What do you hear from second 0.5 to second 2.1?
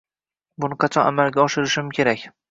Buni qachon amalga oshirishim